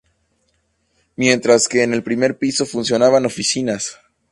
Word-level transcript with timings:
Mientras 1.15 1.67
que 1.67 1.83
en 1.83 1.93
el 1.93 2.01
primer 2.01 2.39
piso 2.39 2.65
funcionaban 2.65 3.27
oficinas. 3.27 3.99